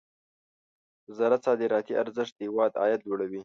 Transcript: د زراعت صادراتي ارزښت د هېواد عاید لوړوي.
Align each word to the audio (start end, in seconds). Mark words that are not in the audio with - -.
د 1.05 1.07
زراعت 1.17 1.41
صادراتي 1.47 1.93
ارزښت 2.03 2.33
د 2.35 2.39
هېواد 2.47 2.71
عاید 2.81 3.01
لوړوي. 3.07 3.39